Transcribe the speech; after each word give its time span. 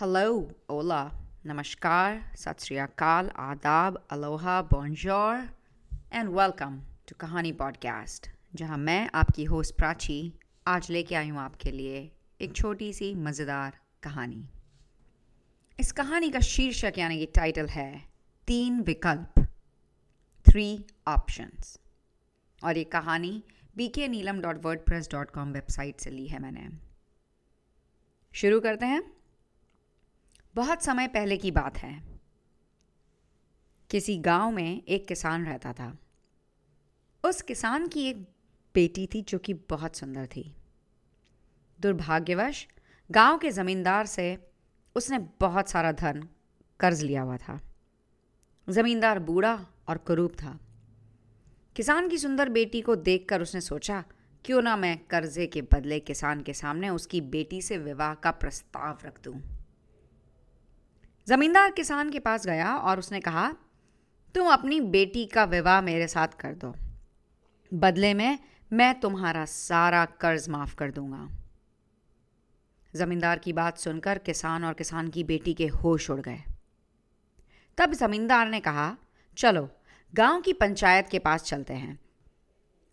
Hola, 0.00 1.12
namaskar, 1.44 2.22
sat 2.34 2.58
sri 2.58 2.76
akal, 2.76 3.30
adab, 3.34 3.96
aloha, 4.10 4.62
bonjour, 4.62 5.50
and 6.10 6.32
welcome 6.32 6.78
to 7.06 7.14
Kahani 7.14 7.52
podcast 7.52 8.28
जहाँ 8.54 8.78
मैं 8.78 9.10
आपकी 9.14 9.44
host 9.44 9.74
Prachi 9.74 10.16
आज 10.66 10.90
लेके 10.90 11.14
आई 11.14 11.28
हूँ 11.28 11.40
आपके 11.40 11.70
लिए 11.70 12.00
एक 12.40 12.56
छोटी 12.56 12.92
सी 12.92 13.14
मज़ेदार 13.14 13.78
कहानी 14.02 14.42
इस 15.78 15.92
कहानी 15.92 16.30
का 16.30 16.40
शीर्षक 16.40 16.98
यानी 16.98 17.18
कि 17.18 17.26
टाइटल 17.34 17.68
है 17.68 17.92
तीन 18.48 18.80
विकल्प 18.82 19.46
थ्री 20.46 20.68
ऑप्शंस 21.08 21.78
और 22.64 22.78
ये 22.78 22.84
कहानी 22.96 23.42
B 23.76 23.88
K 23.88 24.08
Neelam 24.08 24.40
dot 24.40 24.64
WordPress 24.80 25.10
dot 25.12 25.30
com 25.30 25.52
website 25.52 26.00
से 26.00 26.10
ली 26.10 26.26
है 26.26 26.42
मैंने 26.42 26.68
शुरू 28.34 28.60
करते 28.60 28.86
हैं 28.86 29.19
बहुत 30.54 30.82
समय 30.82 31.06
पहले 31.08 31.36
की 31.36 31.50
बात 31.50 31.78
है। 31.78 32.02
किसी 33.90 34.18
गाँव 34.18 34.50
में 34.50 34.82
एक 34.84 35.08
किसान 35.08 35.46
रहता 35.46 35.72
था। 35.72 35.98
उस 37.24 37.42
किसान 37.42 37.88
की 37.88 38.06
एक 38.06 38.28
बेटी 38.74 39.06
थी 39.06 39.22
जो 39.22 39.38
कि 39.38 39.54
बहुत 39.54 39.96
सुंदर 39.96 40.26
थी। 40.26 40.56
दुर्भाग्यवश, 41.80 42.66
गाँव 43.10 43.38
के 43.38 43.50
ज़मींदार 43.50 44.06
से 44.06 44.50
उसने 44.96 45.18
बहुत 45.18 45.68
सारा 45.68 45.92
धन 45.92 46.28
कर्ज 46.80 47.02
लिया 47.02 47.22
हुआ 47.22 47.36
था। 47.36 47.60
ज़मींदार 48.68 49.18
बूढ़ा 49.18 49.66
और 49.88 49.98
करूब 49.98 50.32
था। 50.32 50.60
किसान 51.76 52.08
की 52.08 52.18
सुंदर 52.18 52.48
बेटी 52.48 52.80
को 52.80 52.96
देखकर 52.96 53.42
उसने 53.42 53.60
सोचा, 53.60 54.04
क्यों 54.44 54.62
ना 54.62 54.76
मैं 54.76 54.98
कर्जे 54.98 55.46
के 55.46 55.62
बदले 55.62 56.00
किसान 56.00 56.42
के 56.42 56.54
सामने 56.54 56.88
उसकी 56.88 57.20
बेटी 57.20 57.62
से 57.62 57.78
विवाह 57.78 58.14
का 58.14 58.30
प्रस्ताव 58.30 58.98
रख 59.04 59.22
दूँ। 59.24 59.59
जमींदार 61.28 61.70
किसान 61.70 62.10
के 62.10 62.18
पास 62.18 62.46
गया 62.46 62.76
और 62.76 62.98
उसने 62.98 63.20
कहा, 63.20 63.52
तुम 64.34 64.48
अपनी 64.48 64.80
बेटी 64.80 65.26
का 65.26 65.44
विवाह 65.44 65.80
मेरे 65.80 66.08
साथ 66.08 66.28
कर 66.28 66.54
दो। 66.54 66.74
बदले 67.74 68.14
में 68.14 68.38
मैं 68.72 69.00
तुम्हारा 69.00 69.44
सारा 69.44 70.04
कर्ज 70.04 70.48
माफ़ 70.48 70.74
कर 70.76 70.90
दूँगा 70.90 71.28
जमींदार 72.96 73.38
की 73.38 73.52
बात 73.52 73.78
सुनकर 73.78 74.18
किसान 74.18 74.64
और 74.64 74.74
किसान 74.74 75.08
की 75.08 75.24
बेटी 75.24 75.54
के 75.54 75.66
होश 75.66 76.10
उड़ 76.10 76.20
गए। 76.20 76.42
तब 77.78 77.92
जमींदार 77.92 78.48
ने 78.48 78.60
कहा, 78.60 78.96
चलो, 79.36 79.68
गाँव 80.14 80.40
की 80.40 80.52
पंचायत 80.52 81.08
के 81.08 81.18
पास 81.18 81.42
चलते 81.42 81.74
हैं। 81.74 81.98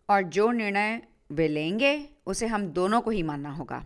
और 0.09 0.21
जो 0.21 0.51
निर्णय 0.51 1.01
वे 1.31 1.47
लेंगे, 1.47 2.09
उसे 2.25 2.47
हम 2.47 2.67
दोनों 2.67 3.01
को 3.01 3.11
ही 3.11 3.23
मानना 3.23 3.49
होगा 3.49 3.83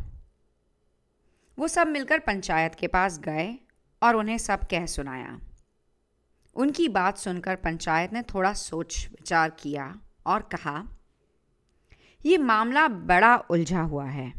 वो 1.60 1.68
सब 1.68 1.88
मिलकर 1.88 2.20
पंचायत 2.20 2.76
के 2.76 2.88
पास 2.88 3.20
गए 3.20 3.60
और 4.02 4.16
उन्हें 4.16 4.38
सब 4.38 4.64
कह 4.64 4.86
सुनाया। 4.86 5.40
उनकी 6.56 6.88
बात 6.88 7.18
सुनकर 7.18 7.56
पंचायत 7.56 8.14
ने 8.14 8.22
थोड़ा 8.24 8.54
सोच 8.54 9.08
विचार 9.12 9.50
किया 9.50 9.94
और 10.26 10.42
कहा, 10.52 10.84
ये 12.26 12.38
मामला 12.38 12.88
बड़ा 12.88 13.36
उलझा 13.50 13.82
हुआ 13.82 14.06
है। 14.06 14.32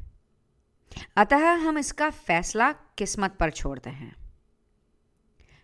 अतः 1.16 1.52
हम 1.58 1.78
इसका 1.78 2.10
फैसला 2.10 2.72
किस्मत 2.72 3.36
पर 3.40 3.50
छोड़ते 3.50 3.90
हैं। 3.90 4.14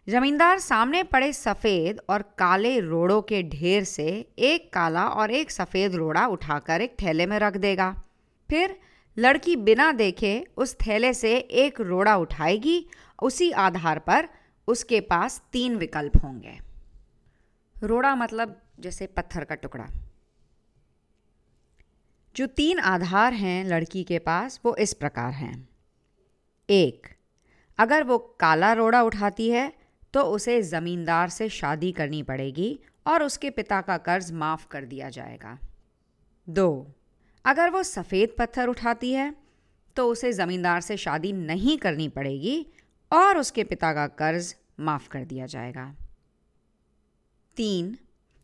जमींदार 0.06 0.58
सामने 0.58 1.02
पड़े 1.02 1.32
सफ़ेद 1.32 2.00
और 2.10 2.22
काले 2.38 2.78
रोड़ों 2.80 3.20
के 3.22 3.42
ढेर 3.42 3.84
से 3.84 4.06
एक 4.38 4.72
काला 4.72 5.06
और 5.08 5.30
एक 5.30 5.50
सफ़ेद 5.50 5.94
रोड़ा 5.94 6.26
उठाकर 6.26 6.80
एक 6.80 6.96
थैले 7.02 7.26
में 7.26 7.38
रख 7.38 7.56
देगा। 7.56 7.90
फिर 8.48 8.78
लड़की 9.18 9.56
बिना 9.56 9.92
देखे 9.92 10.46
उस 10.56 10.74
थैले 10.76 11.12
से 11.14 11.36
एक 11.36 11.80
रोड़ा 11.80 12.16
उठाएगी, 12.16 12.86
उसी 13.22 13.50
आधार 13.50 13.98
पर 13.98 14.28
उसके 14.68 15.00
पास 15.00 15.42
तीन 15.52 15.76
विकल्प 15.76 16.16
होंगे। 16.24 16.58
रोड़ा 17.76 18.14
मतलब 18.14 18.60
जैसे 18.80 19.06
पत्थर 19.06 19.44
का 19.44 19.54
टुकड़ा। 19.54 19.86
जो 22.36 22.46
तीन 22.46 22.78
आधार 22.78 23.32
हैं 23.32 23.64
लड़की 23.64 24.04
के 24.04 24.18
पास, 24.18 24.60
वो 24.64 24.76
इस 24.76 24.92
प्रकार 24.94 25.32
हैं। 25.32 25.68
एक, 26.68 27.06
अगर 27.78 28.04
वो 28.04 28.18
काला 28.18 28.72
रोड़ा 28.72 29.02
उठाती 29.02 29.50
है 29.50 29.72
तो 30.14 30.22
उसे 30.22 30.62
ज़मींदार 30.62 31.28
से 31.28 31.48
शादी 31.48 31.92
करनी 31.92 32.22
पड़ेगी 32.22 32.78
और 33.06 33.22
उसके 33.22 33.50
पिता 33.50 33.80
का 33.80 33.96
कर्ज 33.98 34.30
माफ़ 34.32 34.66
कर 34.68 34.84
दिया 34.84 35.08
जाएगा। 35.10 35.58
दो 36.48 36.94
अगर 37.48 37.70
वो 37.70 37.82
सफ़ेद 37.82 38.34
पत्थर 38.38 38.68
उठाती 38.68 39.12
है 39.12 39.34
तो 39.96 40.06
उसे 40.08 40.32
ज़मींदार 40.32 40.80
से 40.80 40.96
शादी 40.96 41.32
नहीं 41.32 41.76
करनी 41.78 42.08
पड़ेगी 42.08 42.66
और 43.12 43.38
उसके 43.38 43.64
पिता 43.64 43.92
का 43.92 44.06
कर्ज 44.18 44.54
माफ़ 44.80 45.08
कर 45.08 45.24
दिया 45.24 45.46
जाएगा। 45.46 45.84
तीन, 47.56 47.96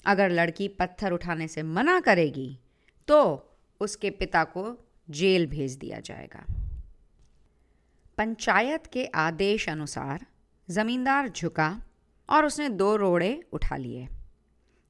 अगर 0.06 0.30
लड़की 0.30 0.68
पत्थर 0.70 1.12
उठाने 1.12 1.48
से 1.48 1.62
मना 1.62 1.98
करेगी 2.00 2.48
तो 3.08 3.20
उसके 3.80 4.10
पिता 4.12 4.44
को 4.46 4.64
जेल 5.08 5.46
भेज 5.46 5.76
दिया 5.76 6.00
जाएगा। 6.00 6.44
पंचायत 8.18 8.86
के 8.86 9.04
आदेश 9.06 9.68
अनुसार 9.68 10.26
ज़मींदार 10.68 11.28
झुका 11.28 11.70
और 12.28 12.46
उसने 12.46 12.68
दो 12.70 12.94
रोड़े 12.96 13.32
उठा 13.52 13.76
लिए। 13.76 14.08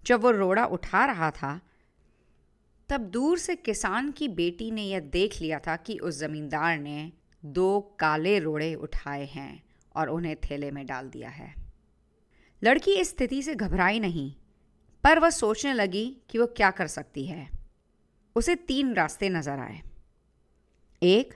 जब 0.04 0.20
वो 0.20 0.30
रोड़ा 0.30 0.64
उठा 0.66 1.04
रहा 1.04 1.30
था 1.32 1.60
तब 2.90 3.00
दूर 3.00 3.38
से 3.38 3.54
किसान 3.56 4.10
की 4.10 4.28
बेटी 4.28 4.70
ने 4.70 4.82
यह 4.82 5.00
देख 5.00 5.40
लिया 5.40 5.58
था 5.58 5.76
कि 5.76 5.98
उस 5.98 6.18
ज़मींदार 6.18 6.78
ने 6.78 7.12
दो 7.42 7.96
काले 8.00 8.38
रोड़े 8.38 8.74
उठाए 8.74 9.24
हैं 9.24 9.62
और 9.94 10.08
उन्हें 10.08 10.36
थैले 10.36 10.70
में 10.70 10.86
डाल 10.86 11.08
दिया 11.08 11.28
है। 11.28 11.54
लड़की 12.62 12.92
इस 12.92 13.10
स्थिति 13.10 13.42
से 13.42 13.54
घबराई 13.54 14.00
नहीं, 14.00 14.32
पर 15.04 15.18
वह 15.18 15.30
सोचने 15.30 15.72
लगी 15.72 16.04
कि 16.30 16.38
वह 16.38 16.46
क्या 16.46 16.70
कर 16.70 16.86
सकती 16.86 17.26
है। 17.26 17.48
उसे 18.36 18.54
तीन 18.54 18.94
रास्ते 18.94 19.28
नज़र 19.28 19.58
आए। 19.58 19.80
एक, 21.02 21.34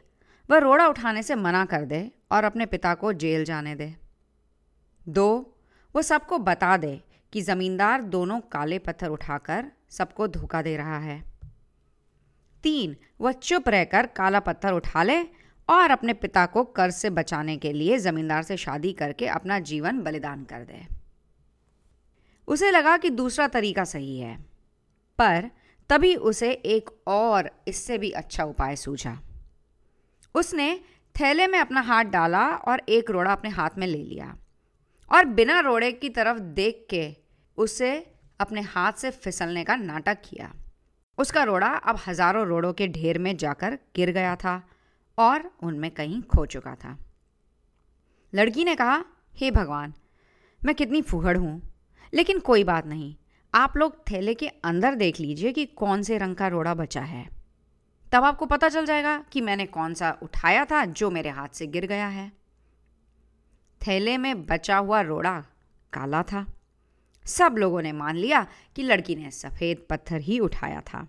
वह 0.50 0.58
रोड़ा 0.58 0.86
उठाने 0.88 1.22
से 1.22 1.34
मना 1.34 1.64
कर 1.64 1.84
दे 1.84 2.10
और 2.32 2.44
अपने 2.44 2.66
पिता 2.66 2.94
को 2.94 3.12
जेल 3.12 3.44
जाने 3.44 3.74
दे। 3.74 3.94
दो, 5.08 5.56
वह 5.94 6.02
सबको 6.02 6.38
बता 6.38 6.76
दे 6.76 7.00
कि 7.32 7.40
ज़मींदार 7.40 8.02
दोनों 8.02 8.40
काले 8.40 8.78
पत्थर 8.78 9.08
उठाकर 9.08 9.72
सबको 9.90 10.28
धोखा 10.28 10.62
दे 10.62 10.76
रहा 10.76 10.98
है। 10.98 11.27
तीन 12.64 12.96
वह 13.20 13.32
चुप 13.32 13.68
रहकर 13.68 14.06
काला 14.06 14.40
पत्थर 14.40 14.72
उठा 14.72 15.02
ले 15.02 15.18
और 15.68 15.90
अपने 15.90 16.12
पिता 16.14 16.44
को 16.46 16.64
कर्ज 16.64 16.94
से 16.94 17.10
बचाने 17.10 17.56
के 17.56 17.72
लिए 17.72 17.98
ज़मींदार 17.98 18.42
से 18.42 18.56
शादी 18.56 18.92
करके 18.92 19.26
अपना 19.28 19.58
जीवन 19.60 20.00
बलिदान 20.02 20.44
कर 20.44 20.64
दे। 20.64 20.86
उसे 22.48 22.70
लगा 22.70 22.96
कि 22.96 23.10
दूसरा 23.10 23.46
तरीका 23.48 23.84
सही 23.84 24.18
है, 24.18 24.36
पर 25.18 25.50
तभी 25.90 26.14
उसे 26.16 26.50
एक 26.50 26.90
और 27.08 27.50
इससे 27.68 27.98
भी 27.98 28.10
अच्छा 28.12 28.44
उपाय 28.44 28.76
सूझा। 28.76 29.18
उसने 30.34 30.74
थैले 31.16 31.46
में 31.46 31.58
अपना 31.58 31.80
हाथ 31.80 32.04
डाला 32.04 32.46
और 32.48 32.82
एक 32.88 33.10
रोड़ा 33.10 33.32
अपने 33.32 33.50
हाथ 33.50 33.78
में 33.78 33.86
ले 33.86 34.02
लिया 34.02 34.36
और 35.10 35.24
बिना 35.24 35.58
रोड़े 35.60 35.90
की 35.92 36.08
तरफ़ 36.10 36.38
देख 36.38 36.86
के 36.90 37.06
उसे 37.58 37.90
अपने 38.40 38.60
हाथ 38.60 38.92
से 38.92 39.10
फिसलने 39.10 39.64
का 39.64 39.76
नाटक 39.76 40.18
किया। 40.24 40.52
उसका 41.18 41.42
रोड़ा 41.42 41.68
अब 41.68 41.98
हज़ारों 42.06 42.46
रोड़ों 42.46 42.72
के 42.72 42.88
ढेर 42.88 43.18
में 43.18 43.36
जाकर 43.36 43.78
गिर 43.96 44.10
गया 44.10 44.34
था 44.36 44.62
और 45.18 45.50
उनमें 45.62 45.90
कहीं 45.90 46.20
खो 46.24 46.44
चुका 46.46 46.74
था। 46.74 46.96
लड़की 48.32 48.64
ने 48.64 48.74
कहा, 48.74 49.04
हे 49.34 49.50
भगवान, 49.50 49.94
मैं 50.62 50.74
कितनी 50.74 51.02
फूहड़ 51.02 51.36
हूँ, 51.36 51.60
लेकिन 52.12 52.38
कोई 52.38 52.64
बात 52.64 52.86
नहीं, 52.86 53.14
आप 53.54 53.76
लोग 53.76 53.96
थैले 54.10 54.34
के 54.34 54.48
अंदर 54.64 54.94
देख 54.94 55.20
लीजिए 55.20 55.52
कि 55.52 55.64
कौन 55.66 56.02
से 56.02 56.18
रंग 56.18 56.36
का 56.36 56.48
रोड़ा 56.48 56.74
बचा 56.74 57.00
है। 57.00 57.26
तब 58.12 58.24
आपको 58.24 58.46
पता 58.46 58.68
चल 58.68 58.86
जाएगा 58.86 59.16
कि 59.32 59.40
मैंने 59.40 59.66
कौन 59.66 59.94
सा 59.94 60.10
उठाया 60.22 60.64
था 60.64 60.84
जो 60.84 61.10
मेरे 61.10 61.30
हाथ 61.30 61.48
से 61.48 61.66
गिर 61.66 61.86
गया 61.86 62.06
है। 62.08 62.30
थैले 63.80 64.16
में 64.18 64.46
बचा 64.46 64.76
हुआ 64.76 65.00
रोड़ा 65.00 65.38
काला 65.92 66.22
था। 66.22 66.46
सब 67.28 67.54
लोगों 67.58 67.82
ने 67.82 67.92
मान 67.92 68.16
लिया 68.16 68.46
कि 68.76 68.82
लड़की 68.82 69.14
ने 69.14 69.30
सफ़ेद 69.30 69.86
पत्थर 69.90 70.20
ही 70.20 70.38
उठाया 70.38 70.80
था। 70.80 71.06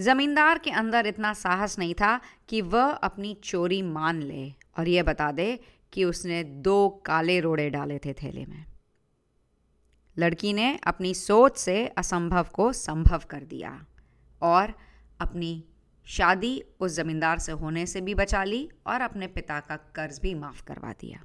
जमींदार 0.00 0.58
के 0.58 0.70
अंदर 0.70 1.06
इतना 1.06 1.32
साहस 1.32 1.78
नहीं 1.78 1.94
था 1.94 2.20
कि 2.48 2.60
वह 2.60 2.90
अपनी 2.90 3.34
चोरी 3.44 3.82
मान 3.82 4.22
ले 4.22 4.52
और 4.78 4.88
यह 4.88 5.02
बता 5.02 5.32
दे 5.32 5.60
कि 5.92 6.04
उसने 6.04 6.44
दो 6.44 6.88
काले 6.88 7.40
रोड़े 7.40 7.70
डाले 7.70 7.98
थे 7.98 8.12
थैले 8.12 8.46
में। 8.46 8.64
लड़की 10.18 10.52
ने 10.52 10.78
अपनी 10.86 11.14
सोच 11.14 11.56
से 11.56 11.86
असंभव 11.86 12.48
को 12.52 12.72
संभव 12.72 13.22
कर 13.30 13.44
दिया 13.44 13.86
और 14.42 14.74
अपनी 15.20 15.64
शादी 16.06 16.64
उस 16.80 16.92
ज़मींदार 16.92 17.38
से 17.38 17.52
होने 17.52 17.86
से 17.86 18.00
भी 18.00 18.14
बचा 18.14 18.44
ली 18.44 18.68
और 18.86 19.00
अपने 19.00 19.26
पिता 19.26 19.60
का 19.60 19.76
कर्ज 19.76 20.18
भी 20.22 20.34
माफ़ 20.34 20.64
करवा 20.64 20.92
दिया। 20.92 21.22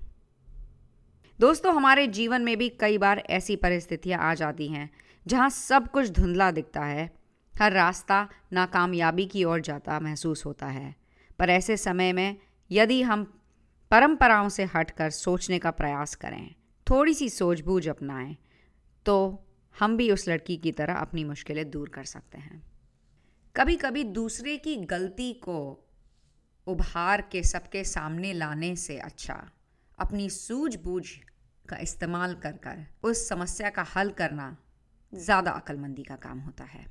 दोस्तों, 1.40 1.74
हमारे 1.76 2.08
जीवन 2.08 2.42
में 2.42 2.58
भी 2.58 2.68
कई 2.70 2.98
बार 2.98 3.20
ऐसी 3.30 3.56
परिस्थितियाँ 3.56 4.20
आ 4.22 4.34
जाती 4.34 4.68
हैं, 4.68 4.90
जहाँ 5.28 5.50
सब 5.50 5.88
कुछ 5.88 6.10
धुंधला 6.10 6.50
दिखता 6.52 6.84
है। 6.84 7.10
हर 7.54 7.72
रास्ता 7.72 8.28
नाकामयाबी 8.54 9.26
की 9.26 9.44
ओर 9.44 9.62
जाता 9.62 10.00
महसूस 10.00 10.46
होता 10.46 10.68
है। 10.68 10.96
पर 11.40 11.50
ऐसे 11.50 11.78
समय 11.78 12.14
में 12.14 12.38
यदि 12.72 13.02
हम 13.02 13.24
परंपराओं 13.92 14.50
से 14.50 14.64
हटकर 14.64 15.10
सोचने 15.10 15.60
का 15.60 15.72
प्रयास 15.72 16.16
करें 16.16 16.56
थोड़ी 16.88 17.14
सी 17.14 17.30
सूझबूझ 17.30 17.88
अपनाएँ 17.90 18.36
तो 19.06 19.16
हम 19.80 19.98
भी 19.98 20.12
उस 20.12 20.28
लड़की 20.28 20.58
की 20.58 20.72
तरह 20.72 20.94
अपनी 20.94 21.24
मुश्किलें 21.24 21.70
दूर 21.70 21.90
कर 21.90 22.04
सकते 22.04 22.38
हैं। 22.38 22.62
कभी 23.56 23.76
कभी 23.76 24.04
दूसरे 24.04 24.58
की 24.58 24.76
गलती 24.76 25.34
को 25.34 25.58
उभार 26.68 27.22
के 27.22 27.44
सबके 27.44 27.84
सामने 27.84 28.34
लाने 28.34 28.76
से 28.76 28.98
अच्छा 28.98 29.50
अपनी 30.00 30.30
सूझबूझ 30.30 31.06
का 31.70 31.78
इस्तेमाल 31.80 32.34
कर 32.36 32.58
कर 32.58 32.86
उस 33.04 33.28
समस्या 33.30 33.70
का 33.70 33.86
हल 33.96 34.10
करना 34.14 34.56
ज़्यादा 35.14 35.52
अक्लमंदी 35.54 36.04
का 36.04 36.16
काम 36.18 36.40
होता 36.40 36.64
है। 36.64 36.86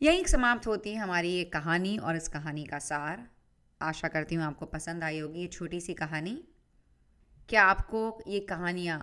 यहीं 0.00 0.24
समाप्त 0.26 0.66
होती 0.66 0.92
है 0.92 0.98
हमारी 0.98 1.28
ये 1.28 1.44
कहानी 1.52 1.96
और 1.98 2.16
इस 2.16 2.28
कहानी 2.28 2.64
का 2.64 2.78
सार। 2.80 3.26
आशा 3.80 4.08
करती 4.08 4.34
हूँ 4.34 4.44
आपको 4.44 4.66
पसंद 4.66 5.04
आई 5.04 5.18
होगी 5.18 5.40
ये 5.40 5.46
छोटी 5.48 5.80
सी 5.80 5.94
कहानी। 5.94 6.36
क्या 7.48 7.64
आपको 7.64 8.02
ये 8.28 8.40
कहानियाँ 8.46 8.98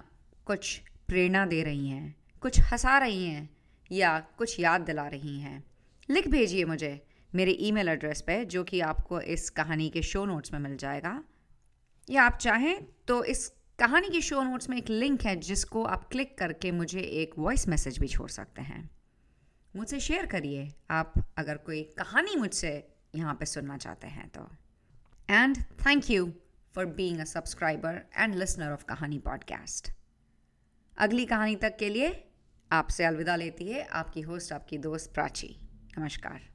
कुछ 0.48 0.78
प्रेरणा 1.08 1.46
दे 1.46 1.62
रही 1.64 1.90
हैं, 1.90 2.16
कुछ 2.42 2.60
हंसा 2.62 2.98
रही 2.98 3.26
हैं 3.26 3.50
या 3.92 4.20
कुछ 4.38 4.60
याद 4.60 4.82
दिला 4.82 5.08
रही 5.08 5.40
हैं? 5.40 5.64
लिख 6.10 6.28
भेजिए 6.28 6.66
मुझे। 6.66 7.00
मेरे 7.34 7.52
ईमेल 7.62 7.90
एड्रेस 7.90 8.22
पे, 8.22 8.44
जो 8.46 8.64
कि 8.64 8.80
आपको 8.82 9.20
इस 9.22 9.50
कहानी 9.52 9.90
के 9.90 10.02
शो 10.04 10.26
नोट्स 10.26 10.54
में 10.54 10.60
मिल 10.60 10.76
जाएगा। 10.78 11.24
या 12.08 12.24
आप 12.24 12.38
चाहें 12.38 12.86
तो 13.08 13.24
इस 13.24 13.52
कहानी 13.80 14.10
के 14.10 14.22
शो 14.22 14.44
नोट्स 14.44 14.70
में 14.70 14.78
एक 14.78 14.90
लिंक 14.90 15.24
है 15.24 15.36
जिसको 15.36 15.84
आप 15.84 16.10
क्लिक 16.10 16.38
करके 16.38 16.72
मुझे 16.72 17.00
एक 17.00 17.32
वॉइस 17.38 17.68
मैसेज 17.68 18.00
भी 18.00 18.08
छोड़ 18.08 18.30
सकते 18.30 18.62
हैं। 18.62 18.90
मुझसे 19.76 20.00
शेयर 20.00 20.26
करिए। 20.26 20.74
आप 20.92 21.14
अगर 21.38 21.58
कोई 21.58 21.84
कहानी 21.84 22.36
मुझसे 22.36 22.88
यहाँ 23.16 23.34
पे 23.34 23.46
सुनना 23.46 23.78
चाहते 23.78 24.08
हैं 24.08 24.30
तो। 24.30 24.48
And 25.30 25.58
thank 25.58 26.12
you 26.12 26.34
for 26.76 26.86
being 26.86 27.20
a 27.20 27.24
subscriber 27.24 28.02
and 28.18 28.36
listener 28.36 28.72
of 28.72 28.86
Kahani 28.86 29.20
podcast 29.20 29.92
अगली 30.98 31.26
कहानी 31.26 31.56
तक 31.56 31.78
के 31.78 31.90
लिए 31.90 32.28
आपसे 32.72 33.04
अलविदा 33.04 33.36
लेती 33.36 33.72
है 33.72 33.84
आपकी 33.84 34.22
होस्ट 34.22 34.54
आपकी 34.54 34.78
दोस्त 34.78 35.14
प्राची। 35.14 35.56
नमस्कार। 36.00 36.53